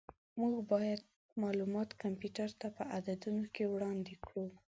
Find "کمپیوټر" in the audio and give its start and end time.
2.03-2.49